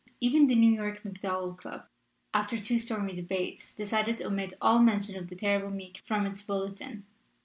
[0.19, 1.85] Even the New York MacDowell Club,
[2.33, 6.25] after two stormy debates, decided to omit all mention of The Ter rible Meek from
[6.25, 7.05] its bulletin.